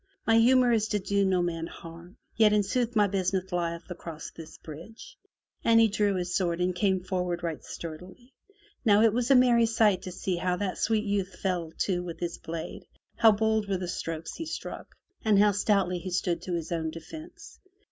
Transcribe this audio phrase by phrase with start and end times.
[0.25, 4.31] "My humor is to do no man harm, yet in sooth my business lieth across
[4.31, 5.15] this bridge!"
[5.63, 8.33] And he drew his sword and came forward right sturdily.
[8.83, 12.19] Now it was a merry sight to see how that sweet youth fell to with
[12.19, 16.53] his blade, how bold were the strokes he struck, and how stoutly he stood to
[16.55, 17.59] his own defence.